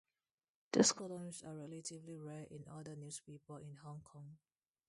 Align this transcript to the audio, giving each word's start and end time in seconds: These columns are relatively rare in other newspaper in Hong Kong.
These 0.71 0.93
columns 0.93 1.43
are 1.43 1.55
relatively 1.55 2.17
rare 2.17 2.47
in 2.49 2.65
other 2.71 2.95
newspaper 2.95 3.59
in 3.59 3.75
Hong 3.83 4.01
Kong. 4.03 4.35